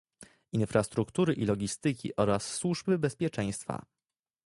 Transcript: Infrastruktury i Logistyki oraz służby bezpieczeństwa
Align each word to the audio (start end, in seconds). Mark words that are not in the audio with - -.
Infrastruktury 0.51 1.33
i 1.33 1.45
Logistyki 1.45 2.15
oraz 2.15 2.53
służby 2.53 2.99
bezpieczeństwa 2.99 3.85